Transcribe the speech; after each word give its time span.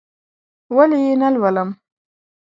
ولې 0.75 0.97
یې 1.05 1.13
نه 1.21 1.27
لولم؟! 1.33 1.69